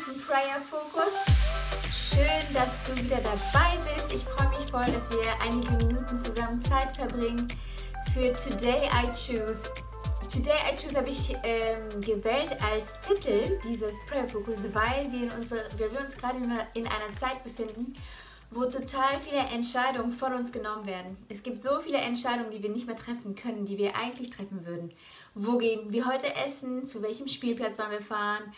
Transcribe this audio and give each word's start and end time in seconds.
Zum 0.00 0.18
Prayer 0.22 0.62
Focus. 0.70 1.26
Schön, 1.92 2.54
dass 2.54 2.70
du 2.86 2.96
wieder 3.04 3.18
dabei 3.18 3.76
bist. 3.84 4.14
Ich 4.14 4.24
freue 4.24 4.48
mich 4.48 4.70
voll, 4.70 4.90
dass 4.90 5.10
wir 5.10 5.20
einige 5.42 5.72
Minuten 5.72 6.18
zusammen 6.18 6.64
Zeit 6.64 6.96
verbringen 6.96 7.46
für 8.14 8.32
Today 8.32 8.86
I 8.86 9.08
Choose. 9.08 9.70
Today 10.32 10.52
I 10.52 10.96
habe 10.96 11.10
ich 11.10 11.36
ähm, 11.42 12.00
gewählt 12.00 12.56
als 12.62 12.94
Titel 13.00 13.58
dieses 13.64 13.98
Prayer 14.06 14.28
Focus, 14.28 14.58
weil 14.72 15.10
wir, 15.10 15.24
in 15.24 15.30
unsere, 15.32 15.64
weil 15.76 15.90
wir 15.90 16.00
uns 16.00 16.16
gerade 16.16 16.38
in 16.38 16.44
einer, 16.44 16.68
in 16.74 16.86
einer 16.86 17.12
Zeit 17.12 17.42
befinden, 17.42 17.94
wo 18.52 18.64
total 18.66 19.18
viele 19.18 19.40
Entscheidungen 19.52 20.12
von 20.12 20.32
uns 20.34 20.52
genommen 20.52 20.86
werden. 20.86 21.16
Es 21.28 21.42
gibt 21.42 21.60
so 21.60 21.80
viele 21.80 21.98
Entscheidungen, 21.98 22.52
die 22.52 22.62
wir 22.62 22.70
nicht 22.70 22.86
mehr 22.86 22.94
treffen 22.94 23.34
können, 23.34 23.64
die 23.64 23.76
wir 23.76 23.96
eigentlich 23.96 24.30
treffen 24.30 24.64
würden. 24.64 24.92
Wo 25.34 25.58
gehen 25.58 25.92
wir 25.92 26.06
heute 26.06 26.32
essen? 26.36 26.86
Zu 26.86 27.02
welchem 27.02 27.26
Spielplatz 27.26 27.78
sollen 27.78 27.90
wir 27.90 28.02
fahren? 28.02 28.52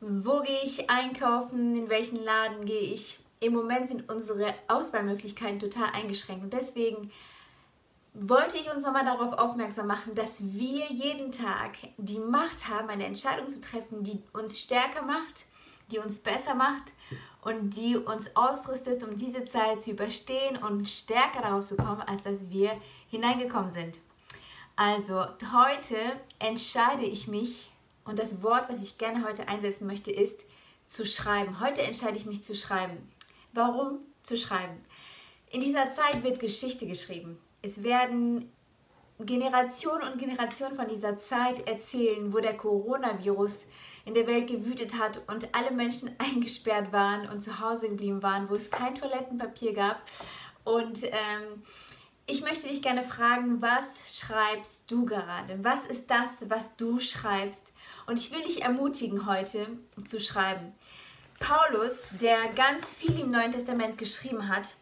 Wo 0.00 0.40
gehe 0.40 0.60
ich 0.64 0.90
einkaufen? 0.90 1.76
In 1.76 1.88
welchen 1.88 2.22
Laden 2.22 2.66
gehe 2.66 2.92
ich? 2.92 3.18
Im 3.40 3.54
Moment 3.54 3.88
sind 3.88 4.10
unsere 4.10 4.52
Auswahlmöglichkeiten 4.68 5.60
total 5.60 5.88
eingeschränkt 5.94 6.44
und 6.44 6.52
deswegen 6.52 7.10
wollte 8.20 8.56
ich 8.56 8.72
uns 8.72 8.84
nochmal 8.84 9.04
darauf 9.04 9.34
aufmerksam 9.34 9.86
machen, 9.86 10.14
dass 10.14 10.42
wir 10.42 10.86
jeden 10.90 11.32
Tag 11.32 11.76
die 11.98 12.18
Macht 12.18 12.68
haben, 12.68 12.88
eine 12.88 13.04
Entscheidung 13.04 13.48
zu 13.48 13.60
treffen, 13.60 14.02
die 14.02 14.22
uns 14.32 14.58
stärker 14.58 15.02
macht, 15.02 15.46
die 15.90 15.98
uns 15.98 16.20
besser 16.20 16.54
macht 16.54 16.92
und 17.42 17.76
die 17.76 17.96
uns 17.96 18.34
ausrüstet, 18.34 19.02
um 19.04 19.16
diese 19.16 19.44
Zeit 19.44 19.82
zu 19.82 19.90
überstehen 19.90 20.56
und 20.56 20.88
stärker 20.88 21.40
rauszukommen, 21.40 22.02
als 22.02 22.22
dass 22.22 22.48
wir 22.48 22.72
hineingekommen 23.08 23.68
sind. 23.68 24.00
Also 24.76 25.24
heute 25.52 25.96
entscheide 26.38 27.04
ich 27.04 27.28
mich 27.28 27.70
und 28.04 28.18
das 28.18 28.42
Wort, 28.42 28.68
was 28.68 28.82
ich 28.82 28.98
gerne 28.98 29.26
heute 29.26 29.48
einsetzen 29.48 29.86
möchte, 29.86 30.10
ist 30.10 30.44
zu 30.86 31.06
schreiben. 31.06 31.60
Heute 31.60 31.82
entscheide 31.82 32.16
ich 32.16 32.26
mich 32.26 32.42
zu 32.42 32.54
schreiben. 32.54 33.10
Warum 33.52 33.98
zu 34.22 34.36
schreiben? 34.36 34.84
In 35.50 35.60
dieser 35.60 35.90
Zeit 35.90 36.22
wird 36.22 36.40
Geschichte 36.40 36.86
geschrieben. 36.86 37.38
Es 37.66 37.82
werden 37.82 38.52
Generationen 39.18 40.12
und 40.12 40.18
Generationen 40.18 40.76
von 40.76 40.86
dieser 40.86 41.16
Zeit 41.16 41.66
erzählen, 41.66 42.32
wo 42.32 42.38
der 42.38 42.56
Coronavirus 42.56 43.64
in 44.04 44.14
der 44.14 44.28
Welt 44.28 44.46
gewütet 44.46 44.96
hat 45.00 45.20
und 45.26 45.52
alle 45.52 45.72
Menschen 45.72 46.14
eingesperrt 46.18 46.92
waren 46.92 47.28
und 47.28 47.40
zu 47.40 47.58
Hause 47.58 47.88
geblieben 47.88 48.22
waren, 48.22 48.48
wo 48.48 48.54
es 48.54 48.70
kein 48.70 48.94
Toilettenpapier 48.94 49.72
gab. 49.72 50.00
Und 50.62 51.02
ähm, 51.06 51.64
ich 52.26 52.42
möchte 52.42 52.68
dich 52.68 52.82
gerne 52.82 53.02
fragen, 53.02 53.60
was 53.60 54.16
schreibst 54.16 54.88
du 54.88 55.04
gerade? 55.04 55.58
Was 55.64 55.86
ist 55.86 56.08
das, 56.08 56.48
was 56.48 56.76
du 56.76 57.00
schreibst? 57.00 57.72
Und 58.06 58.20
ich 58.20 58.30
will 58.30 58.44
dich 58.44 58.62
ermutigen, 58.62 59.26
heute 59.26 59.66
zu 60.04 60.20
schreiben. 60.20 60.72
Paulus, 61.40 62.10
der 62.20 62.46
ganz 62.54 62.88
viel 62.88 63.18
im 63.18 63.32
Neuen 63.32 63.50
Testament 63.50 63.98
geschrieben 63.98 64.48
hat, 64.48 64.76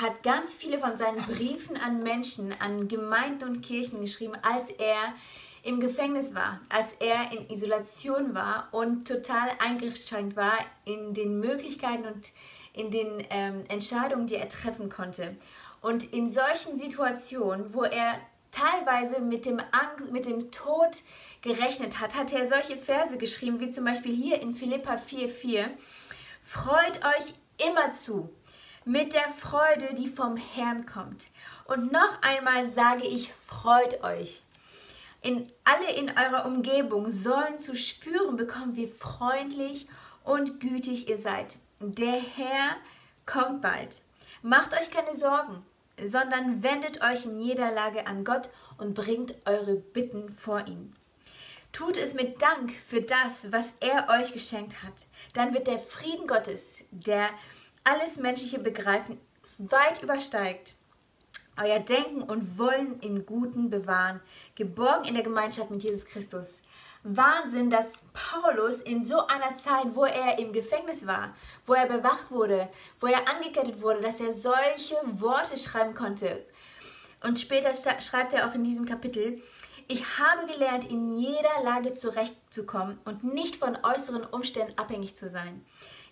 hat 0.00 0.22
ganz 0.22 0.54
viele 0.54 0.78
von 0.78 0.96
seinen 0.96 1.22
Briefen 1.24 1.76
an 1.76 2.02
Menschen, 2.02 2.54
an 2.60 2.88
Gemeinden 2.88 3.44
und 3.48 3.62
Kirchen 3.62 4.00
geschrieben, 4.00 4.36
als 4.42 4.70
er 4.70 5.14
im 5.62 5.80
Gefängnis 5.80 6.34
war, 6.34 6.60
als 6.68 6.92
er 6.94 7.32
in 7.32 7.50
Isolation 7.50 8.34
war 8.34 8.68
und 8.72 9.08
total 9.08 9.48
eingeschränkt 9.58 10.36
war 10.36 10.58
in 10.84 11.12
den 11.12 11.40
Möglichkeiten 11.40 12.06
und 12.06 12.32
in 12.72 12.90
den 12.90 13.26
ähm, 13.30 13.64
Entscheidungen, 13.68 14.26
die 14.26 14.36
er 14.36 14.48
treffen 14.48 14.90
konnte. 14.90 15.34
Und 15.80 16.12
in 16.12 16.28
solchen 16.28 16.76
Situationen, 16.76 17.74
wo 17.74 17.82
er 17.82 18.18
teilweise 18.50 19.20
mit 19.20 19.44
dem, 19.46 19.60
Angst, 19.72 20.12
mit 20.12 20.26
dem 20.26 20.50
Tod 20.50 21.02
gerechnet 21.42 22.00
hat, 22.00 22.14
hat 22.14 22.32
er 22.32 22.46
solche 22.46 22.76
Verse 22.76 23.16
geschrieben, 23.18 23.60
wie 23.60 23.70
zum 23.70 23.84
Beispiel 23.84 24.14
hier 24.14 24.40
in 24.40 24.54
Philippa 24.54 24.94
4,4. 24.94 25.68
Freut 26.42 27.04
euch 27.04 27.34
immer 27.66 27.92
zu, 27.92 28.30
mit 28.86 29.14
der 29.14 29.30
Freude, 29.32 29.94
die 29.94 30.06
vom 30.06 30.36
Herrn 30.36 30.86
kommt. 30.86 31.26
Und 31.64 31.90
noch 31.92 32.22
einmal 32.22 32.64
sage 32.64 33.04
ich, 33.04 33.32
freut 33.46 34.02
euch. 34.04 34.42
In, 35.22 35.50
alle 35.64 35.92
in 35.96 36.08
eurer 36.10 36.46
Umgebung 36.46 37.10
sollen 37.10 37.58
zu 37.58 37.74
spüren 37.74 38.36
bekommen, 38.36 38.76
wie 38.76 38.86
freundlich 38.86 39.88
und 40.22 40.60
gütig 40.60 41.08
ihr 41.08 41.18
seid. 41.18 41.58
Der 41.80 42.12
Herr 42.12 42.76
kommt 43.26 43.60
bald. 43.60 44.02
Macht 44.42 44.72
euch 44.72 44.92
keine 44.92 45.14
Sorgen, 45.14 45.66
sondern 46.00 46.62
wendet 46.62 47.02
euch 47.02 47.24
in 47.24 47.40
jeder 47.40 47.72
Lage 47.72 48.06
an 48.06 48.24
Gott 48.24 48.50
und 48.78 48.94
bringt 48.94 49.34
eure 49.46 49.74
Bitten 49.74 50.30
vor 50.30 50.64
ihn. 50.68 50.94
Tut 51.72 51.96
es 51.96 52.14
mit 52.14 52.40
Dank 52.40 52.72
für 52.86 53.02
das, 53.02 53.50
was 53.50 53.74
er 53.80 54.08
euch 54.08 54.32
geschenkt 54.32 54.84
hat. 54.84 54.94
Dann 55.32 55.54
wird 55.54 55.66
der 55.66 55.80
Frieden 55.80 56.28
Gottes, 56.28 56.84
der 56.92 57.30
alles 57.86 58.18
menschliche 58.18 58.58
Begreifen 58.58 59.20
weit 59.58 60.02
übersteigt, 60.02 60.74
euer 61.56 61.78
Denken 61.78 62.22
und 62.22 62.58
Wollen 62.58 62.98
im 63.00 63.24
Guten 63.24 63.70
bewahren, 63.70 64.20
geborgen 64.56 65.04
in 65.04 65.14
der 65.14 65.22
Gemeinschaft 65.22 65.70
mit 65.70 65.84
Jesus 65.84 66.04
Christus. 66.04 66.58
Wahnsinn, 67.04 67.70
dass 67.70 68.02
Paulus 68.12 68.76
in 68.76 69.04
so 69.04 69.24
einer 69.28 69.54
Zeit, 69.54 69.94
wo 69.94 70.04
er 70.04 70.38
im 70.40 70.52
Gefängnis 70.52 71.06
war, 71.06 71.34
wo 71.64 71.74
er 71.74 71.86
bewacht 71.86 72.32
wurde, 72.32 72.68
wo 73.00 73.06
er 73.06 73.28
angekettet 73.28 73.80
wurde, 73.80 74.00
dass 74.00 74.20
er 74.20 74.32
solche 74.32 74.96
Worte 75.04 75.56
schreiben 75.56 75.94
konnte. 75.94 76.44
Und 77.22 77.38
später 77.38 77.72
schreibt 77.72 78.32
er 78.32 78.48
auch 78.48 78.54
in 78.54 78.64
diesem 78.64 78.84
Kapitel, 78.84 79.40
ich 79.86 80.18
habe 80.18 80.52
gelernt, 80.52 80.90
in 80.90 81.12
jeder 81.12 81.62
Lage 81.62 81.94
zurechtzukommen 81.94 82.98
und 83.04 83.22
nicht 83.22 83.54
von 83.54 83.78
äußeren 83.84 84.24
Umständen 84.24 84.76
abhängig 84.76 85.16
zu 85.16 85.30
sein. 85.30 85.64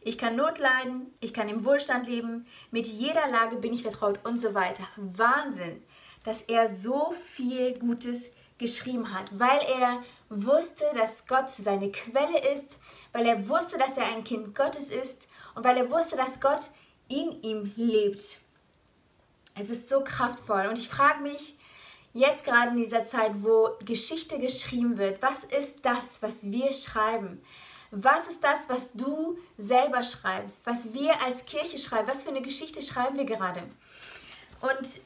Ich 0.06 0.18
kann 0.18 0.36
Not 0.36 0.58
leiden, 0.58 1.14
ich 1.20 1.32
kann 1.32 1.48
im 1.48 1.64
Wohlstand 1.64 2.06
leben, 2.06 2.46
mit 2.70 2.86
jeder 2.86 3.26
Lage 3.28 3.56
bin 3.56 3.72
ich 3.72 3.80
vertraut 3.80 4.18
und 4.24 4.38
so 4.38 4.52
weiter. 4.52 4.86
Wahnsinn, 4.96 5.82
dass 6.24 6.42
er 6.42 6.68
so 6.68 7.12
viel 7.12 7.78
Gutes 7.78 8.30
geschrieben 8.58 9.14
hat, 9.14 9.38
weil 9.38 9.60
er 9.80 10.02
wusste, 10.28 10.84
dass 10.94 11.26
Gott 11.26 11.48
seine 11.48 11.90
Quelle 11.90 12.52
ist, 12.52 12.78
weil 13.12 13.24
er 13.24 13.48
wusste, 13.48 13.78
dass 13.78 13.96
er 13.96 14.04
ein 14.04 14.24
Kind 14.24 14.54
Gottes 14.54 14.90
ist 14.90 15.26
und 15.54 15.64
weil 15.64 15.78
er 15.78 15.90
wusste, 15.90 16.16
dass 16.16 16.38
Gott 16.38 16.68
in 17.08 17.40
ihm 17.42 17.72
lebt. 17.76 18.38
Es 19.58 19.70
ist 19.70 19.88
so 19.88 20.04
kraftvoll 20.04 20.66
und 20.66 20.78
ich 20.78 20.88
frage 20.90 21.22
mich 21.22 21.56
jetzt 22.12 22.44
gerade 22.44 22.72
in 22.72 22.76
dieser 22.76 23.04
Zeit, 23.04 23.32
wo 23.42 23.70
Geschichte 23.86 24.38
geschrieben 24.38 24.98
wird, 24.98 25.22
was 25.22 25.44
ist 25.44 25.78
das, 25.82 26.20
was 26.20 26.50
wir 26.50 26.72
schreiben? 26.72 27.40
Was 27.96 28.26
ist 28.26 28.42
das, 28.42 28.68
was 28.68 28.92
du 28.92 29.38
selber 29.56 30.02
schreibst, 30.02 30.66
was 30.66 30.92
wir 30.92 31.22
als 31.22 31.46
Kirche 31.46 31.78
schreiben? 31.78 32.08
Was 32.08 32.24
für 32.24 32.30
eine 32.30 32.42
Geschichte 32.42 32.82
schreiben 32.82 33.16
wir 33.16 33.24
gerade? 33.24 33.62
Und 34.60 35.00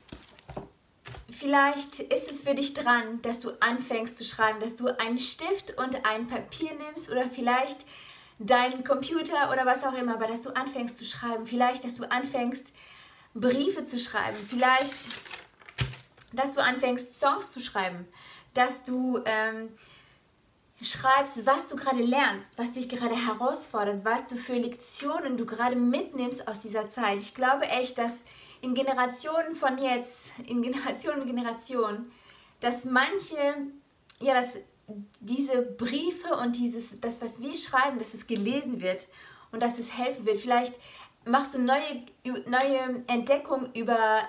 vielleicht 1.29 2.01
ist 2.01 2.31
es 2.31 2.41
für 2.41 2.55
dich 2.55 2.73
dran, 2.73 3.21
dass 3.21 3.41
du 3.41 3.51
anfängst 3.61 4.17
zu 4.17 4.25
schreiben, 4.25 4.59
dass 4.61 4.77
du 4.77 4.89
einen 4.99 5.19
Stift 5.19 5.77
und 5.77 6.07
ein 6.07 6.29
Papier 6.29 6.71
nimmst 6.87 7.11
oder 7.11 7.29
vielleicht 7.29 7.85
deinen 8.39 8.85
Computer 8.85 9.53
oder 9.53 9.67
was 9.67 9.85
auch 9.85 9.93
immer, 9.93 10.15
aber 10.15 10.27
dass 10.27 10.41
du 10.41 10.57
anfängst 10.57 10.97
zu 10.97 11.05
schreiben. 11.05 11.47
Vielleicht, 11.47 11.85
dass 11.85 11.97
du 11.97 12.11
anfängst, 12.11 12.73
Briefe 13.35 13.85
zu 13.85 13.99
schreiben. 13.99 14.39
Vielleicht, 14.49 14.97
dass 16.33 16.53
du 16.53 16.63
anfängst, 16.63 17.21
Songs 17.21 17.51
zu 17.51 17.61
schreiben. 17.61 18.09
Dass 18.55 18.85
du 18.85 19.21
ähm, 19.27 19.69
schreibst, 20.81 21.45
was 21.45 21.69
du 21.69 21.77
gerade 21.77 22.03
lernst, 22.03 22.57
was 22.57 22.73
dich 22.73 22.89
gerade 22.89 23.17
herausfordert, 23.17 24.05
was 24.05 24.27
du 24.27 24.37
für 24.37 24.55
Lektionen 24.55 25.37
du 25.37 25.45
gerade 25.45 25.77
mitnimmst 25.77 26.47
aus 26.47 26.61
dieser 26.61 26.89
Zeit. 26.89 27.21
Ich 27.21 27.35
glaube 27.35 27.67
echt, 27.67 27.99
dass 27.99 28.25
in 28.61 28.75
Generationen 28.75 29.55
von 29.55 29.79
jetzt, 29.79 30.33
in 30.47 30.63
Generationen 30.63 31.23
und 31.23 31.27
Generationen, 31.27 32.11
dass 32.61 32.85
manche, 32.85 33.57
ja, 34.21 34.35
dass 34.35 34.59
diese 35.21 35.63
Briefe 35.63 36.35
und 36.37 36.57
dieses, 36.57 37.01
das, 37.01 37.21
was 37.21 37.41
wir 37.41 37.55
schreiben, 37.55 37.99
dass 37.99 38.15
es 38.15 38.27
gelesen 38.27 38.81
wird 38.81 39.07
und 39.53 39.63
dass 39.63 39.79
es 39.79 39.97
helfen 39.97 40.27
wird. 40.27 40.39
Vielleicht 40.39 40.75
machst 41.25 41.55
du 41.55 41.59
neue, 41.59 42.05
neue 42.47 43.05
Entdeckungen 43.07 43.73
über 43.75 44.23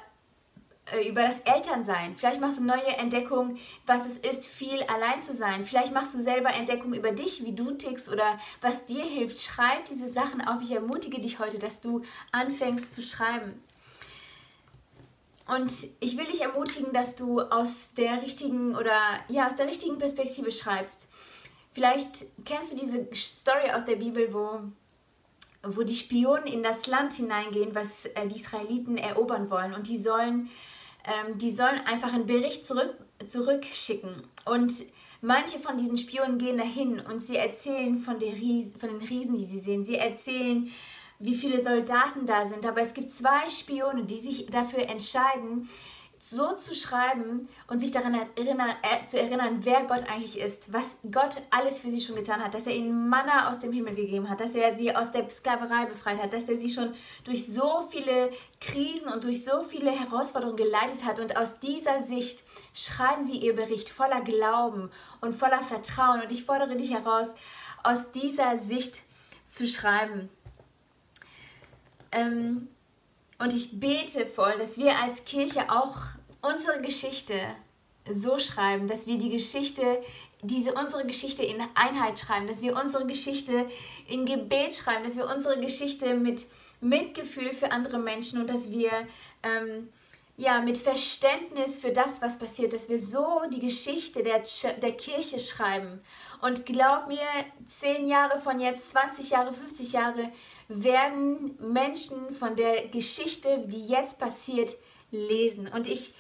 über 1.07 1.24
das 1.24 1.41
Elternsein. 1.41 2.15
Vielleicht 2.15 2.41
machst 2.41 2.59
du 2.59 2.63
neue 2.63 2.97
Entdeckungen, 2.97 3.57
was 3.86 4.06
es 4.06 4.18
ist, 4.18 4.45
viel 4.45 4.81
allein 4.83 5.21
zu 5.21 5.33
sein. 5.33 5.65
Vielleicht 5.65 5.94
machst 5.94 6.13
du 6.13 6.21
selber 6.21 6.50
Entdeckungen 6.50 6.97
über 6.97 7.12
dich, 7.12 7.44
wie 7.44 7.53
du 7.53 7.71
tickst 7.71 8.09
oder 8.09 8.39
was 8.62 8.86
dir 8.86 9.03
hilft. 9.03 9.39
Schreib 9.39 9.86
diese 9.86 10.07
Sachen 10.07 10.41
auf. 10.41 10.62
Ich 10.62 10.71
ermutige 10.71 11.21
dich 11.21 11.39
heute, 11.39 11.59
dass 11.59 11.81
du 11.81 12.01
anfängst 12.31 12.91
zu 12.91 13.01
schreiben. 13.01 13.62
Und 15.50 15.74
ich 16.00 16.15
will 16.15 16.25
dich 16.25 16.41
ermutigen, 16.41 16.94
dass 16.94 17.15
du 17.15 17.42
aus 17.42 17.94
der 17.97 18.21
richtigen 18.21 18.75
oder 18.75 19.00
ja, 19.30 19.47
aus 19.47 19.56
der 19.56 19.68
richtigen 19.68 19.97
Perspektive 19.97 20.51
schreibst. 20.51 21.07
Vielleicht 21.74 22.25
kennst 22.45 22.74
du 22.74 22.77
diese 22.77 23.07
Story 23.15 23.71
aus 23.74 23.85
der 23.85 23.95
Bibel, 23.95 24.31
wo, 24.31 24.59
wo 25.63 25.81
die 25.81 25.95
Spionen 25.95 26.45
in 26.45 26.62
das 26.62 26.85
Land 26.85 27.13
hineingehen, 27.13 27.74
was 27.74 28.06
äh, 28.06 28.27
die 28.27 28.35
Israeliten 28.35 28.97
erobern 28.97 29.50
wollen. 29.50 29.74
Und 29.74 29.88
die 29.88 29.97
sollen, 29.97 30.50
ähm, 31.06 31.38
die 31.38 31.51
sollen 31.51 31.80
einfach 31.86 32.13
einen 32.13 32.25
Bericht 32.25 32.66
zurück, 32.66 32.96
zurückschicken. 33.25 34.24
Und 34.46 34.74
manche 35.22 35.60
von 35.60 35.78
diesen 35.78 35.98
Spionen 35.98 36.38
gehen 36.38 36.57
dahin 36.57 37.00
und 37.00 37.19
sie 37.19 37.38
erzählen 37.38 37.98
von, 37.98 38.19
der 38.19 38.34
Ries, 38.34 38.72
von 38.78 38.90
den 38.90 39.07
Riesen, 39.07 39.36
die 39.36 39.46
sie 39.46 39.60
sehen. 39.60 39.84
Sie 39.84 39.96
erzählen, 39.96 40.69
wie 41.19 41.36
viele 41.36 41.60
Soldaten 41.60 42.25
da 42.25 42.46
sind. 42.46 42.66
Aber 42.66 42.81
es 42.81 42.94
gibt 42.94 43.12
zwei 43.12 43.50
Spione, 43.50 44.06
die 44.06 44.19
sich 44.19 44.48
dafür 44.48 44.90
entscheiden, 44.90 45.69
so 46.21 46.54
zu 46.57 46.75
schreiben 46.75 47.48
und 47.68 47.80
sich 47.80 47.92
daran 47.92 48.13
erinnern, 48.13 48.71
äh, 48.81 49.06
zu 49.06 49.18
erinnern, 49.18 49.60
wer 49.62 49.83
Gott 49.86 50.04
eigentlich 50.12 50.38
ist, 50.38 50.71
was 50.74 50.98
Gott 51.10 51.38
alles 51.50 51.80
für 51.80 51.89
sie 51.89 52.01
schon 52.01 52.18
getan 52.18 52.44
hat, 52.44 52.54
dass 52.54 52.68
er 52.68 52.75
ihnen 52.75 53.07
Manna 53.07 53.50
aus 53.50 53.60
dem 53.60 53.71
Himmel 53.71 53.95
gegeben 53.95 54.30
hat, 54.30 54.42
dass 54.42 54.54
er 54.54 54.75
sie 54.75 54.94
aus 54.94 55.13
der 55.13 55.30
Sklaverei 55.30 55.86
befreit 55.86 56.21
hat, 56.21 56.33
dass 56.33 56.44
er 56.44 56.57
sie 56.57 56.68
schon 56.68 56.92
durch 57.24 57.48
so 57.48 57.88
viele 57.89 58.31
Krisen 58.60 59.07
und 59.07 59.24
durch 59.24 59.45
so 59.45 59.63
viele 59.63 59.92
Herausforderungen 59.92 60.57
geleitet 60.57 61.06
hat. 61.06 61.21
Und 61.21 61.38
aus 61.38 61.60
dieser 61.60 62.04
Sicht 62.04 62.44
schreiben 62.74 63.24
sie 63.24 63.38
ihr 63.38 63.56
Bericht 63.56 63.89
voller 63.89 64.21
Glauben 64.21 64.92
und 65.21 65.33
voller 65.33 65.62
Vertrauen. 65.62 66.21
Und 66.21 66.33
ich 66.33 66.44
fordere 66.44 66.75
dich 66.75 66.94
heraus, 66.94 67.27
aus 67.81 68.12
dieser 68.12 68.57
Sicht 68.57 69.04
zu 69.48 69.69
schreiben. 69.69 70.30
Ähm, 72.12 72.68
und 73.39 73.56
ich 73.56 73.80
bete 73.80 74.25
voll, 74.25 74.57
dass 74.57 74.77
wir 74.77 74.97
als 74.97 75.25
Kirche 75.25 75.69
auch 75.69 75.95
unsere 76.41 76.81
Geschichte 76.81 77.36
so 78.09 78.38
schreiben, 78.38 78.88
dass 78.88 79.07
wir 79.07 79.18
die 79.18 79.30
Geschichte, 79.30 80.01
diese 80.41 80.74
unsere 80.74 81.06
Geschichte 81.06 81.44
in 81.44 81.62
Einheit 81.75 82.19
schreiben, 82.19 82.47
dass 82.47 82.62
wir 82.62 82.75
unsere 82.75 83.06
Geschichte 83.06 83.65
in 84.07 84.25
Gebet 84.25 84.75
schreiben, 84.75 85.03
dass 85.03 85.15
wir 85.15 85.30
unsere 85.30 85.59
Geschichte 85.59 86.15
mit 86.15 86.45
Mitgefühl 86.81 87.53
für 87.53 87.71
andere 87.71 87.97
Menschen 87.97 88.41
und 88.41 88.50
dass 88.50 88.71
wir 88.71 88.91
ähm, 89.44 89.89
ja, 90.38 90.62
mit 90.62 90.77
Verständnis 90.77 91.77
für 91.77 91.92
das, 91.92 92.21
was 92.21 92.39
passiert, 92.39 92.71
dass 92.71 92.88
wir 92.88 92.97
so 92.97 93.42
die 93.51 93.59
Geschichte 93.59 94.24
der, 94.24 94.42
der 94.81 94.94
Kirche 94.94 95.38
schreiben. 95.38 96.01
Und 96.42 96.65
glaub 96.65 97.09
mir, 97.09 97.19
zehn 97.65 98.07
Jahre 98.07 98.39
von 98.39 98.62
jetzt, 98.62 98.92
20 98.92 99.31
Jahre, 99.31 99.51
50 99.51 99.92
Jahre, 99.92 100.31
werden 100.69 101.57
Menschen 101.60 102.33
von 102.33 102.56
der 102.56 102.88
Geschichte, 102.88 103.63
die 103.66 103.88
jetzt 103.88 104.19
passiert, 104.19 104.75
lesen. 105.12 105.68
Und 105.68 105.88
ich 105.88 106.13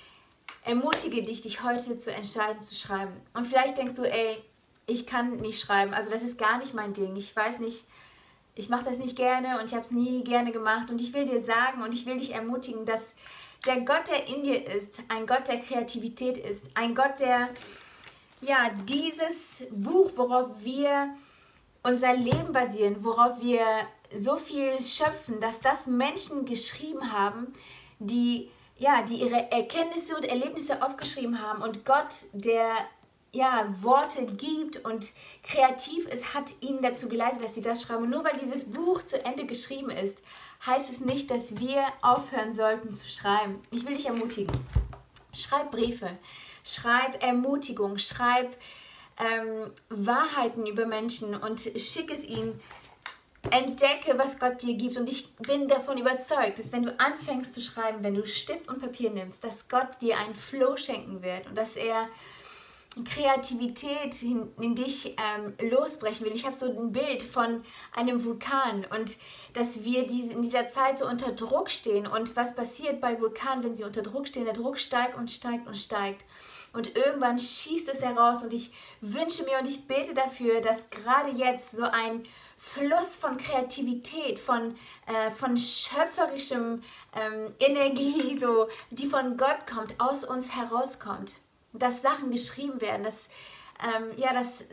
ermutige 0.65 1.23
dich, 1.23 1.41
dich 1.41 1.63
heute 1.63 1.97
zu 1.97 2.11
entscheiden, 2.11 2.61
zu 2.63 2.75
schreiben. 2.75 3.13
Und 3.33 3.45
vielleicht 3.47 3.77
denkst 3.77 3.93
du, 3.93 4.03
ey, 4.03 4.43
ich 4.87 5.05
kann 5.05 5.37
nicht 5.37 5.61
schreiben. 5.61 5.93
Also 5.93 6.09
das 6.11 6.23
ist 6.23 6.37
gar 6.37 6.57
nicht 6.57 6.73
mein 6.73 6.93
Ding. 6.93 7.15
Ich 7.15 7.35
weiß 7.35 7.59
nicht, 7.59 7.85
ich 8.55 8.69
mache 8.69 8.85
das 8.85 8.97
nicht 8.97 9.15
gerne 9.15 9.59
und 9.59 9.65
ich 9.65 9.73
habe 9.73 9.83
es 9.83 9.91
nie 9.91 10.23
gerne 10.23 10.51
gemacht. 10.51 10.89
Und 10.89 10.99
ich 10.99 11.13
will 11.13 11.25
dir 11.25 11.39
sagen 11.39 11.83
und 11.83 11.93
ich 11.93 12.07
will 12.07 12.17
dich 12.17 12.33
ermutigen, 12.33 12.85
dass 12.85 13.13
der 13.65 13.81
Gott, 13.81 14.07
der 14.07 14.27
in 14.27 14.43
dir 14.43 14.67
ist, 14.67 15.01
ein 15.09 15.27
Gott 15.27 15.47
der 15.47 15.59
Kreativität 15.59 16.37
ist, 16.37 16.65
ein 16.73 16.95
Gott, 16.95 17.19
der 17.19 17.49
ja 18.41 18.71
dieses 18.87 19.63
Buch, 19.69 20.11
worauf 20.15 20.49
wir 20.63 21.13
unser 21.83 22.13
Leben 22.15 22.51
basieren, 22.51 23.03
worauf 23.03 23.41
wir 23.41 23.61
so 24.15 24.37
viel 24.37 24.79
schöpfen, 24.79 25.39
dass 25.39 25.59
das 25.59 25.87
Menschen 25.87 26.45
geschrieben 26.45 27.11
haben, 27.11 27.53
die 27.99 28.49
ja, 28.79 29.01
die 29.01 29.15
ihre 29.15 29.51
Erkenntnisse 29.51 30.15
und 30.15 30.23
Erlebnisse 30.25 30.81
aufgeschrieben 30.81 31.41
haben 31.41 31.61
und 31.61 31.85
Gott, 31.85 32.13
der 32.31 32.71
ja, 33.31 33.67
Worte 33.81 34.25
gibt 34.25 34.83
und 34.85 35.11
kreativ 35.43 36.07
ist, 36.07 36.33
hat 36.33 36.53
ihnen 36.61 36.81
dazu 36.81 37.09
geleitet, 37.09 37.43
dass 37.43 37.53
sie 37.53 37.61
das 37.61 37.83
schreiben. 37.83 38.03
Und 38.03 38.09
nur 38.09 38.23
weil 38.23 38.37
dieses 38.41 38.71
Buch 38.71 39.03
zu 39.03 39.23
Ende 39.23 39.45
geschrieben 39.45 39.91
ist, 39.91 40.17
heißt 40.65 40.89
es 40.89 40.99
nicht, 40.99 41.29
dass 41.29 41.59
wir 41.59 41.85
aufhören 42.01 42.53
sollten 42.53 42.91
zu 42.91 43.07
schreiben. 43.07 43.61
Ich 43.69 43.85
will 43.85 43.95
dich 43.95 44.07
ermutigen. 44.07 44.55
Schreib 45.33 45.71
Briefe, 45.71 46.09
schreib 46.63 47.21
Ermutigung, 47.21 47.99
schreib 47.99 48.55
ähm, 49.19 49.71
Wahrheiten 49.89 50.65
über 50.65 50.85
Menschen 50.87 51.35
und 51.35 51.59
schick 51.59 52.11
es 52.11 52.25
ihnen 52.25 52.59
entdecke, 53.51 54.17
was 54.17 54.39
Gott 54.39 54.61
dir 54.61 54.75
gibt. 54.75 54.97
Und 54.97 55.09
ich 55.09 55.33
bin 55.35 55.67
davon 55.67 55.97
überzeugt, 55.97 56.59
dass 56.59 56.71
wenn 56.71 56.83
du 56.83 56.99
anfängst 56.99 57.53
zu 57.53 57.61
schreiben, 57.61 58.03
wenn 58.03 58.15
du 58.15 58.25
Stift 58.25 58.67
und 58.67 58.79
Papier 58.79 59.11
nimmst, 59.11 59.43
dass 59.43 59.67
Gott 59.67 60.01
dir 60.01 60.17
einen 60.17 60.35
Flow 60.35 60.77
schenken 60.77 61.21
wird 61.21 61.47
und 61.47 61.57
dass 61.57 61.75
er 61.75 62.07
Kreativität 63.05 64.21
in, 64.23 64.49
in 64.59 64.75
dich 64.75 65.15
ähm, 65.17 65.53
losbrechen 65.69 66.25
will. 66.25 66.33
Ich 66.33 66.45
habe 66.45 66.55
so 66.55 66.65
ein 66.65 66.91
Bild 66.91 67.21
von 67.23 67.63
einem 67.93 68.23
Vulkan 68.25 68.85
und 68.97 69.17
dass 69.53 69.83
wir 69.83 70.07
diese, 70.07 70.33
in 70.33 70.41
dieser 70.41 70.67
Zeit 70.67 70.97
so 70.99 71.07
unter 71.07 71.31
Druck 71.31 71.69
stehen. 71.69 72.07
Und 72.07 72.35
was 72.35 72.55
passiert 72.55 72.99
bei 72.99 73.19
Vulkanen, 73.19 73.63
wenn 73.63 73.75
sie 73.75 73.83
unter 73.83 74.01
Druck 74.01 74.27
stehen? 74.27 74.45
Der 74.45 74.53
Druck 74.53 74.79
steigt 74.79 75.15
und 75.15 75.29
steigt 75.29 75.67
und 75.67 75.77
steigt. 75.77 76.25
Und 76.71 76.95
irgendwann 76.95 77.39
schießt 77.39 77.89
es 77.89 78.03
heraus 78.03 78.43
und 78.43 78.53
ich 78.53 78.71
wünsche 79.01 79.43
mir 79.43 79.57
und 79.59 79.67
ich 79.67 79.87
bete 79.87 80.13
dafür, 80.13 80.61
dass 80.61 80.89
gerade 80.89 81.31
jetzt 81.31 81.71
so 81.71 81.83
ein 81.83 82.25
Fluss 82.57 83.15
von 83.15 83.37
Kreativität, 83.37 84.39
von, 84.39 84.75
äh, 85.07 85.31
von 85.31 85.57
schöpferischem 85.57 86.83
ähm, 87.15 87.53
Energie, 87.59 88.37
so, 88.39 88.67
die 88.91 89.07
von 89.07 89.37
Gott 89.37 89.65
kommt, 89.65 89.99
aus 89.99 90.23
uns 90.25 90.55
herauskommt. 90.55 91.35
Dass 91.73 92.01
Sachen 92.01 92.31
geschrieben 92.31 92.81
werden, 92.81 93.03
dass, 93.03 93.29
ähm, 93.81 94.11
ja, 94.17 94.33
dass, 94.33 94.63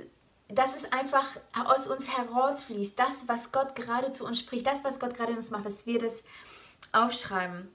dass 0.48 0.74
es 0.74 0.90
einfach 0.92 1.28
aus 1.64 1.86
uns 1.86 2.16
herausfließt. 2.16 2.98
Das, 2.98 3.28
was 3.28 3.52
Gott 3.52 3.74
gerade 3.74 4.10
zu 4.10 4.26
uns 4.26 4.38
spricht, 4.38 4.66
das, 4.66 4.82
was 4.82 4.98
Gott 4.98 5.14
gerade 5.14 5.30
in 5.30 5.36
uns 5.36 5.50
macht, 5.50 5.66
dass 5.66 5.86
wir 5.86 6.00
das 6.00 6.24
aufschreiben. 6.92 7.72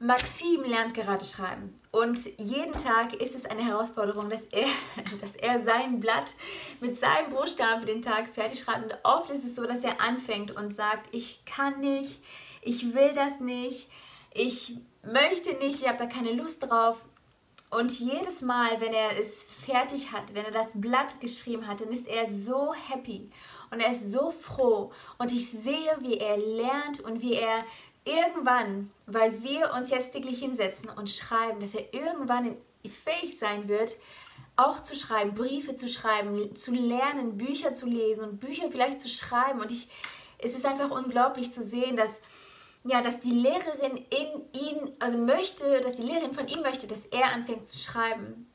Maxim 0.00 0.64
lernt 0.64 0.92
gerade 0.92 1.24
schreiben 1.24 1.74
und 1.92 2.18
jeden 2.38 2.72
Tag 2.72 3.14
ist 3.14 3.34
es 3.34 3.44
eine 3.46 3.64
Herausforderung, 3.64 4.28
dass 4.28 4.44
er, 4.44 4.66
dass 5.20 5.34
er 5.36 5.62
sein 5.62 6.00
Blatt 6.00 6.32
mit 6.80 6.96
seinem 6.96 7.30
Buchstaben 7.30 7.80
für 7.80 7.86
den 7.86 8.02
Tag 8.02 8.28
fertig 8.28 8.58
schreibt. 8.58 8.84
Und 8.84 8.98
oft 9.04 9.30
ist 9.30 9.44
es 9.44 9.54
so, 9.54 9.64
dass 9.64 9.84
er 9.84 10.00
anfängt 10.00 10.50
und 10.50 10.74
sagt, 10.74 11.14
ich 11.14 11.44
kann 11.44 11.80
nicht, 11.80 12.20
ich 12.60 12.94
will 12.94 13.14
das 13.14 13.40
nicht, 13.40 13.88
ich 14.32 14.76
möchte 15.04 15.54
nicht, 15.54 15.82
ich 15.82 15.88
habe 15.88 15.98
da 15.98 16.06
keine 16.06 16.32
Lust 16.32 16.64
drauf. 16.64 17.04
Und 17.70 17.98
jedes 17.98 18.42
Mal, 18.42 18.80
wenn 18.80 18.92
er 18.92 19.18
es 19.18 19.42
fertig 19.42 20.12
hat, 20.12 20.34
wenn 20.34 20.44
er 20.44 20.52
das 20.52 20.70
Blatt 20.74 21.20
geschrieben 21.20 21.66
hat, 21.66 21.80
dann 21.80 21.90
ist 21.90 22.06
er 22.06 22.28
so 22.28 22.72
happy 22.72 23.30
und 23.70 23.80
er 23.80 23.90
ist 23.90 24.12
so 24.12 24.30
froh. 24.30 24.92
Und 25.18 25.32
ich 25.32 25.50
sehe, 25.50 25.96
wie 26.00 26.18
er 26.18 26.36
lernt 26.36 27.00
und 27.00 27.20
wie 27.20 27.34
er 27.34 27.64
irgendwann, 28.04 28.90
weil 29.06 29.42
wir 29.42 29.72
uns 29.74 29.90
jetzt 29.90 30.14
wirklich 30.14 30.38
hinsetzen 30.38 30.88
und 30.90 31.10
schreiben, 31.10 31.60
dass 31.60 31.74
er 31.74 31.92
irgendwann 31.94 32.56
fähig 32.88 33.38
sein 33.38 33.68
wird, 33.68 33.96
auch 34.56 34.80
zu 34.80 34.94
schreiben, 34.94 35.34
Briefe 35.34 35.74
zu 35.74 35.88
schreiben, 35.88 36.54
zu 36.54 36.72
lernen, 36.72 37.36
Bücher 37.36 37.74
zu 37.74 37.86
lesen 37.86 38.24
und 38.24 38.40
Bücher 38.40 38.70
vielleicht 38.70 39.00
zu 39.00 39.08
schreiben. 39.08 39.60
Und 39.60 39.72
ich, 39.72 39.88
es 40.38 40.54
ist 40.54 40.66
einfach 40.66 40.90
unglaublich 40.90 41.52
zu 41.52 41.62
sehen, 41.62 41.96
dass, 41.96 42.20
ja, 42.84 43.00
dass 43.00 43.20
die 43.20 43.32
Lehrerin 43.32 43.96
in 43.96 44.60
ihn, 44.60 44.96
also 45.00 45.18
möchte, 45.18 45.80
dass 45.80 45.96
die 45.96 46.02
Lehrerin 46.02 46.34
von 46.34 46.46
ihm 46.46 46.62
möchte, 46.62 46.86
dass 46.86 47.06
er 47.06 47.32
anfängt 47.32 47.66
zu 47.66 47.78
schreiben. 47.78 48.48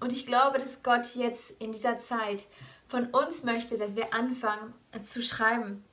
Und 0.00 0.12
ich 0.12 0.26
glaube, 0.26 0.58
dass 0.58 0.82
Gott 0.82 1.14
jetzt 1.14 1.50
in 1.60 1.72
dieser 1.72 1.98
Zeit 1.98 2.44
von 2.88 3.06
uns 3.06 3.44
möchte, 3.44 3.78
dass 3.78 3.94
wir 3.94 4.12
anfangen 4.14 4.74
zu 5.00 5.22
schreiben. 5.22 5.84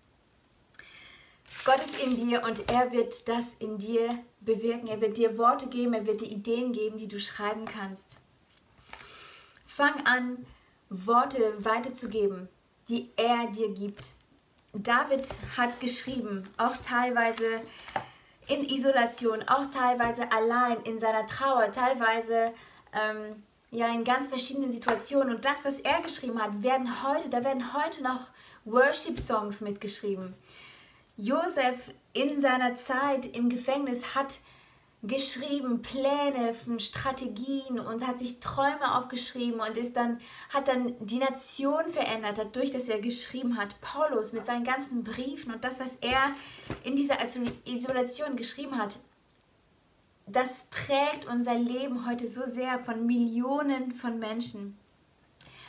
Gott 1.66 1.80
ist 1.80 2.01
in 2.01 2.16
dir 2.16 2.44
und 2.44 2.70
er 2.70 2.92
wird 2.92 3.27
das 3.27 3.46
in 3.60 3.77
dir 3.77 4.20
bewirken. 4.42 4.88
Er 4.88 5.01
wird 5.01 5.18
dir 5.18 5.38
Worte 5.38 5.68
geben, 5.68 5.94
er 5.94 6.06
wird 6.06 6.22
dir 6.22 6.32
Ideen 6.32 6.72
geben, 6.72 6.98
die 6.98 7.08
du 7.08 7.20
schreiben 7.20 7.66
kannst. 7.66 8.20
Fang 9.66 10.06
an, 10.06 10.46
Worte 10.89 11.54
weiterzugeben, 11.60 12.48
die 12.89 13.10
er 13.18 13.48
dir 13.48 13.74
gibt. 13.74 14.12
David 14.74 15.27
hat 15.58 15.80
geschrieben, 15.80 16.44
auch 16.58 16.77
teilweise 16.77 17.62
in 18.48 18.63
Isolation, 18.70 19.44
auch 19.48 19.66
teilweise 19.66 20.32
allein 20.32 20.82
in 20.84 21.00
seiner 21.00 21.25
Trauer, 21.25 21.72
teilweise 21.72 22.54
ähm, 22.94 23.44
ja 23.72 23.88
in 23.94 24.04
ganz 24.04 24.27
verschiedenen 24.27 24.72
Situationen. 24.72 25.36
Und 25.36 25.46
das, 25.46 25.66
was 25.66 25.80
er 25.80 26.01
geschrieben 26.01 26.42
hat, 26.42 26.63
werden 26.63 27.04
heute, 27.04 27.30
da 27.30 27.44
werden 27.44 27.74
heute 27.74 28.04
noch 28.04 28.27
Worship-Songs 28.66 29.62
mitgeschrieben. 29.62 30.34
Josef 31.17 31.91
in 32.13 32.39
seiner 32.39 32.75
Zeit 32.75 33.25
im 33.25 33.50
Gefängnis 33.50 34.15
hat 34.15 34.39
geschrieben, 35.03 35.81
Pläne, 35.81 36.53
Strategien 36.79 37.79
und 37.79 38.05
hat 38.05 38.19
sich 38.19 38.39
Träume 38.39 38.95
aufgeschrieben 38.97 39.59
und 39.59 39.77
ist 39.77 39.95
dann, 39.95 40.19
hat 40.50 40.67
dann 40.67 40.95
die 41.00 41.19
Nation 41.19 41.89
verändert, 41.91 42.38
dadurch, 42.38 42.71
dass 42.71 42.89
er 42.89 43.00
geschrieben 43.00 43.57
hat. 43.57 43.79
Paulus 43.81 44.33
mit 44.33 44.45
seinen 44.45 44.63
ganzen 44.63 45.03
Briefen 45.03 45.53
und 45.53 45.63
das, 45.63 45.79
was 45.79 45.97
er 45.97 46.31
in 46.83 46.95
dieser 46.95 47.17
Isolation 47.65 48.36
geschrieben 48.36 48.77
hat, 48.77 48.97
das 50.25 50.65
prägt 50.71 51.25
unser 51.27 51.55
Leben 51.55 52.07
heute 52.07 52.27
so 52.27 52.45
sehr 52.45 52.79
von 52.79 53.05
Millionen 53.05 53.93
von 53.93 54.19
Menschen. 54.19 54.77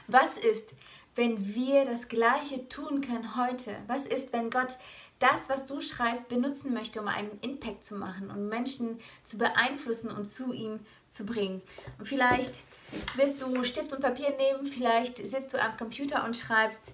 Was 0.09 0.37
ist, 0.38 0.71
wenn 1.14 1.55
wir 1.55 1.85
das 1.85 2.09
Gleiche 2.09 2.69
tun 2.69 3.02
können 3.02 3.37
heute? 3.37 3.76
Was 3.87 4.07
ist, 4.07 4.33
wenn 4.33 4.50
Gott 4.50 4.78
das, 5.19 5.49
was 5.49 5.67
du 5.67 5.81
schreibst, 5.81 6.29
benutzen 6.29 6.73
möchte, 6.73 7.01
um 7.01 7.09
einen 7.09 7.39
Impact 7.41 7.85
zu 7.85 7.97
machen 7.97 8.31
und 8.31 8.49
Menschen 8.49 9.01
zu 9.25 9.39
beeinflussen 9.39 10.11
und 10.11 10.27
zu 10.27 10.53
ihm 10.53 10.81
zu 11.09 11.27
bringen? 11.27 11.63
Und 11.99 12.07
vielleicht 12.07 12.63
wirst 13.17 13.43
du 13.43 13.65
Stift 13.65 13.93
und 13.93 14.01
Papier 14.01 14.37
nehmen, 14.37 14.67
vielleicht 14.67 15.19
sitzt 15.19 15.53
du 15.53 15.61
am 15.61 15.77
Computer 15.77 16.25
und 16.25 16.37
schreibst. 16.37 16.93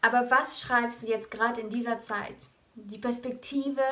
Aber 0.00 0.30
was 0.30 0.60
schreibst 0.60 1.02
du 1.02 1.06
jetzt 1.06 1.30
gerade 1.30 1.60
in 1.60 1.70
dieser 1.70 2.00
Zeit? 2.00 2.48
Die 2.74 2.98
Perspektive, 2.98 3.82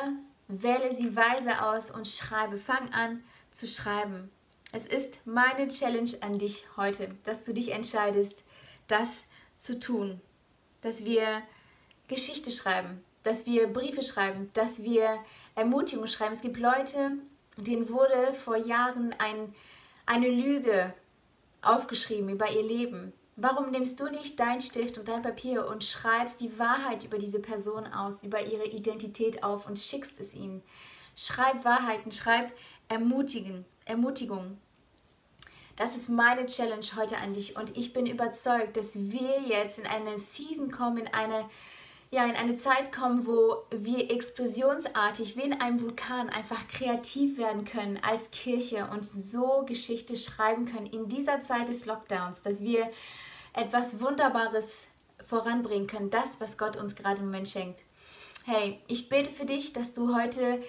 wähle 0.49 0.93
sie 0.93 1.15
weise 1.15 1.63
aus 1.63 1.91
und 1.91 2.07
schreibe. 2.07 2.57
Fang 2.57 2.91
an 2.91 3.23
zu 3.51 3.67
schreiben. 3.67 4.29
Es 4.71 4.85
ist 4.85 5.25
meine 5.25 5.67
Challenge 5.67 6.11
an 6.21 6.37
dich 6.37 6.65
heute, 6.75 7.15
dass 7.23 7.43
du 7.43 7.53
dich 7.53 7.71
entscheidest, 7.71 8.35
das 8.87 9.25
zu 9.57 9.79
tun. 9.79 10.19
Dass 10.81 11.05
wir 11.05 11.41
Geschichte 12.09 12.51
schreiben, 12.51 13.01
dass 13.23 13.45
wir 13.45 13.67
Briefe 13.67 14.03
schreiben, 14.03 14.49
dass 14.53 14.83
wir 14.83 15.19
Ermutigung 15.55 16.07
schreiben. 16.07 16.33
Es 16.33 16.41
gibt 16.41 16.57
Leute, 16.57 17.13
denen 17.55 17.89
wurde 17.89 18.33
vor 18.33 18.57
Jahren 18.57 19.15
ein, 19.19 19.55
eine 20.05 20.27
Lüge 20.27 20.93
aufgeschrieben 21.61 22.29
über 22.29 22.51
ihr 22.51 22.63
Leben. 22.63 23.13
Warum 23.35 23.71
nimmst 23.71 23.99
du 24.01 24.09
nicht 24.09 24.37
dein 24.37 24.59
Stift 24.59 24.97
und 24.97 25.07
dein 25.07 25.21
Papier 25.21 25.65
und 25.65 25.85
schreibst 25.85 26.41
die 26.41 26.59
Wahrheit 26.59 27.05
über 27.05 27.17
diese 27.17 27.39
Person 27.39 27.87
aus, 27.87 28.23
über 28.25 28.45
ihre 28.45 28.65
Identität 28.65 29.43
auf 29.43 29.65
und 29.65 29.79
schickst 29.79 30.19
es 30.19 30.33
ihnen? 30.33 30.61
Schreib 31.15 31.63
Wahrheiten, 31.63 32.11
schreib 32.11 32.51
Ermutigen, 32.89 33.65
Ermutigung. 33.85 34.57
Das 35.77 35.95
ist 35.95 36.09
meine 36.09 36.45
Challenge 36.47 36.85
heute 36.97 37.17
an 37.17 37.33
dich 37.33 37.55
und 37.55 37.77
ich 37.77 37.93
bin 37.93 38.05
überzeugt, 38.05 38.75
dass 38.75 38.95
wir 38.95 39.41
jetzt 39.47 39.79
in 39.79 39.87
eine 39.87 40.17
Season 40.17 40.71
kommen, 40.71 40.97
in 40.97 41.13
eine, 41.13 41.49
ja, 42.11 42.25
in 42.25 42.35
eine 42.35 42.55
Zeit 42.55 42.91
kommen, 42.91 43.27
wo 43.27 43.57
wir 43.69 44.09
explosionsartig 44.09 45.37
wie 45.37 45.43
in 45.43 45.61
einem 45.61 45.79
Vulkan 45.79 46.29
einfach 46.29 46.67
kreativ 46.67 47.37
werden 47.37 47.65
können 47.65 47.99
als 48.01 48.31
Kirche 48.31 48.89
und 48.91 49.05
so 49.05 49.63
Geschichte 49.67 50.15
schreiben 50.15 50.65
können 50.65 50.87
in 50.87 51.07
dieser 51.07 51.41
Zeit 51.41 51.67
des 51.67 51.85
Lockdowns, 51.85 52.41
dass 52.41 52.61
wir 52.61 52.89
etwas 53.53 53.99
Wunderbares 53.99 54.87
voranbringen 55.23 55.85
können, 55.85 56.09
das, 56.09 56.41
was 56.41 56.57
Gott 56.57 56.77
uns 56.77 56.95
gerade 56.95 57.19
im 57.19 57.25
Moment 57.25 57.47
schenkt. 57.47 57.83
Hey, 58.45 58.79
ich 58.87 59.09
bete 59.09 59.29
für 59.29 59.45
dich, 59.45 59.73
dass 59.73 59.93
du 59.93 60.15
heute 60.15 60.63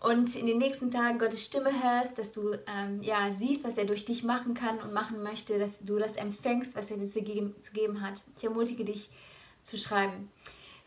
und 0.00 0.34
in 0.34 0.46
den 0.46 0.58
nächsten 0.58 0.90
Tagen 0.90 1.18
Gottes 1.18 1.44
Stimme 1.44 1.70
hörst, 1.82 2.18
dass 2.18 2.32
du 2.32 2.52
ähm, 2.66 3.00
ja, 3.02 3.30
siehst, 3.30 3.64
was 3.64 3.78
er 3.78 3.84
durch 3.86 4.04
dich 4.04 4.24
machen 4.24 4.52
kann 4.52 4.80
und 4.80 4.92
machen 4.92 5.22
möchte, 5.22 5.58
dass 5.58 5.78
du 5.78 5.96
das 5.98 6.16
empfängst, 6.16 6.74
was 6.76 6.90
er 6.90 6.98
dir 6.98 7.08
zu 7.08 7.22
geben, 7.22 7.54
zu 7.62 7.72
geben 7.72 8.02
hat. 8.02 8.22
Ich 8.36 8.44
ermutige 8.44 8.84
dich 8.84 9.08
zu 9.62 9.78
schreiben. 9.78 10.28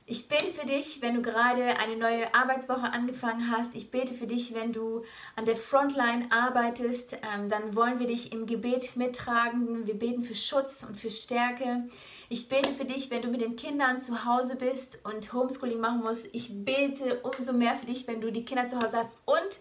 Ich 0.08 0.28
bete 0.28 0.52
für 0.52 0.68
dich, 0.68 1.02
wenn 1.02 1.16
du 1.16 1.24
gerade 1.24 1.80
eine 1.80 1.96
neue 1.96 2.32
Arbeitswoche 2.36 2.94
angefangen 2.94 3.50
hast. 3.50 3.74
Ich 3.74 3.90
bete 3.90 4.14
für 4.14 4.28
dich, 4.28 4.54
wenn 4.54 4.72
du 4.72 5.04
an 5.36 5.46
der 5.46 5.56
Frontline 5.56 6.28
arbeitest. 6.30 7.14
Ähm, 7.34 7.50
dann 7.50 7.76
wollen 7.76 7.98
wir 7.98 8.06
dich 8.06 8.32
im 8.32 8.46
Gebet 8.46 8.96
mittragen. 8.98 9.88
Wir 9.88 9.98
beten 9.98 10.24
für 10.24 10.36
Schutz 10.36 10.86
und 10.88 10.96
für 11.00 11.10
Stärke. 11.10 11.90
Ich 12.30 12.50
bete 12.50 12.72
für 12.72 12.86
dich, 12.86 13.10
wenn 13.10 13.24
du 13.24 13.30
mit 13.30 13.42
den 13.42 13.56
Kindern 13.56 14.00
zu 14.00 14.26
Hause 14.26 14.58
bist 14.58 15.00
und 15.06 15.34
Homeschooling 15.34 15.80
machen 15.80 16.02
musst. 16.02 16.28
Ich 16.34 16.52
bete 16.54 17.22
umso 17.22 17.54
mehr 17.54 17.76
für 17.76 17.88
dich, 17.88 18.08
wenn 18.08 18.22
du 18.22 18.32
die 18.32 18.46
Kinder 18.46 18.68
zu 18.68 18.80
Hause 18.80 18.98
hast 18.98 19.24
und 19.26 19.60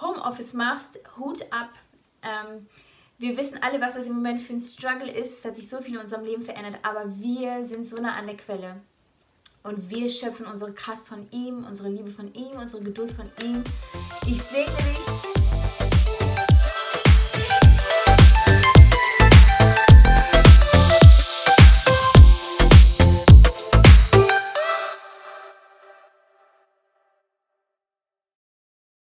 Homeoffice 0.00 0.54
machst. 0.54 0.98
Hut 1.20 1.42
ab. 1.52 1.70
Ähm, 2.22 2.66
wir 3.18 3.36
wissen 3.36 3.62
alle, 3.62 3.80
was 3.80 3.94
das 3.94 4.06
im 4.06 4.16
Moment 4.16 4.40
für 4.40 4.54
ein 4.54 4.60
Struggle 4.60 5.12
ist. 5.12 5.38
Es 5.38 5.44
hat 5.44 5.54
sich 5.54 5.68
so 5.68 5.80
viel 5.80 5.94
in 5.94 6.00
unserem 6.00 6.24
Leben 6.24 6.42
verändert, 6.42 6.80
aber 6.82 7.04
wir 7.20 7.62
sind 7.62 7.86
so 7.86 8.00
nah 8.00 8.16
an 8.16 8.26
der 8.26 8.36
Quelle. 8.36 8.80
Und 9.68 9.90
wir 9.90 10.08
schöpfen 10.08 10.46
unsere 10.46 10.72
Kraft 10.72 11.06
von 11.06 11.26
ihm, 11.30 11.66
unsere 11.68 11.90
Liebe 11.90 12.10
von 12.10 12.32
ihm, 12.32 12.56
unsere 12.58 12.82
Geduld 12.82 13.12
von 13.12 13.30
ihm. 13.44 13.62
Ich 14.26 14.40
segne 14.40 14.74
dich 14.74 15.47